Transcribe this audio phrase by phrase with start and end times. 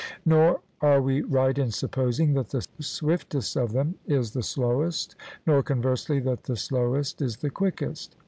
[0.25, 5.61] Nor are we right in supposing that the swiftest of them is the slowest, nor
[5.61, 8.15] conversely, that the slowest is the quickest.